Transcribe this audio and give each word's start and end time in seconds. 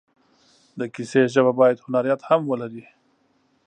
د 0.79 0.81
کیسې 0.93 1.21
ژبه 1.33 1.51
باید 1.59 1.81
هنریت 1.85 2.21
هم 2.29 2.41
ولري. 2.51 2.83